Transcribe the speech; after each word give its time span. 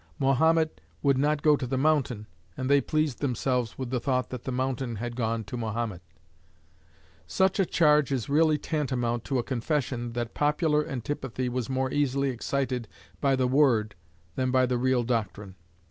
Mahomet 0.19 0.81
would 1.03 1.19
not 1.19 1.43
go 1.43 1.55
to 1.55 1.67
the 1.67 1.77
mountain, 1.77 2.25
and 2.57 2.71
they 2.71 2.81
pleased 2.81 3.19
themselves 3.19 3.77
with 3.77 3.91
the 3.91 3.99
thought 3.99 4.31
that 4.31 4.45
the 4.45 4.51
mountain 4.51 4.95
had 4.95 5.15
gone 5.15 5.43
to 5.43 5.55
Mahomet. 5.55 6.01
Such 7.27 7.59
a 7.59 7.67
charge 7.67 8.11
is 8.11 8.27
really 8.27 8.57
tantamount 8.57 9.23
to 9.25 9.37
a 9.37 9.43
confession 9.43 10.13
that 10.13 10.33
popular 10.33 10.83
antipathy 10.87 11.49
was 11.49 11.69
more 11.69 11.91
easily 11.93 12.29
excited 12.31 12.87
by 13.19 13.35
the 13.35 13.47
word 13.47 13.93
than 14.33 14.49
by 14.49 14.65
the 14.65 14.79
real 14.79 15.03
doctrine. 15.03 15.53